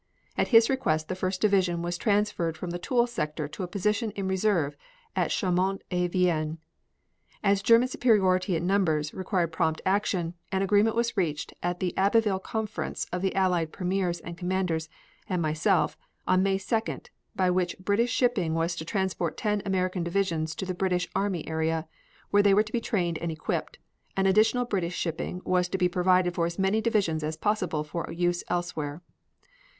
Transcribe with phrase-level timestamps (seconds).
[0.35, 4.09] At his request the First division was transferred from the Toul sector to a position
[4.15, 4.75] in reserve
[5.15, 6.57] at Chaumont en Vexin.
[7.43, 12.39] As German superiority in numbers required prompt action, an agreement was reached at the Abbeville
[12.39, 14.89] conference of the Allied premiers and commanders
[15.29, 20.55] and myself on May 2d by which British shipping was to transport ten American divisions
[20.55, 21.87] to the British army area,
[22.31, 23.77] where they were to be trained and equipped,
[24.17, 28.11] and additional British shipping was to be provided for as many divisions as possible for
[28.11, 29.03] use elsewhere.